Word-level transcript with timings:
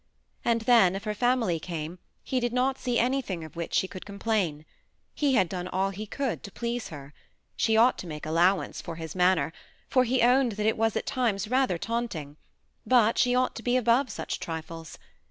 And 0.43 0.61
then 0.61 0.95
if 0.95 1.03
her 1.03 1.13
family 1.13 1.59
came, 1.59 1.99
he 2.23 2.39
did 2.39 2.53
not 2.53 2.79
see 2.79 2.97
anything 2.97 3.43
of 3.43 3.55
which 3.55 3.75
she 3.75 3.87
could 3.87 4.03
complain; 4.03 4.65
he 5.13 5.35
had 5.35 5.47
done 5.47 5.67
all 5.67 5.91
he 5.91 6.07
could 6.07 6.41
to 6.41 6.51
please 6.51 6.87
her; 6.87 7.13
she 7.55 7.77
ought 7.77 7.99
to 7.99 8.07
make, 8.07 8.25
allowance 8.25 8.81
for 8.81 8.95
his 8.95 9.13
manner, 9.13 9.53
for 9.87 10.03
he 10.03 10.23
owned 10.23 10.53
that 10.53 10.65
it 10.65 10.75
was 10.75 10.95
at 10.95 11.05
times 11.05 11.49
rather 11.49 11.77
taunting; 11.77 12.37
but 12.83 13.19
she 13.19 13.35
ought 13.35 13.53
to 13.53 13.61
be 13.61 13.77
above 13.77 14.09
such 14.09 14.39
trifles. 14.39 14.97